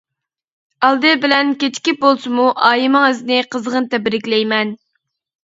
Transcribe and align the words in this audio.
ئالدى 0.87 1.11
بىلەن 1.25 1.51
كېچىكىپ 1.63 1.99
بولسىمۇ 2.05 2.47
ئايىمىڭىزنى 2.71 3.39
قىزغىن 3.53 3.91
تەبرىكلەيمەن. 3.95 4.75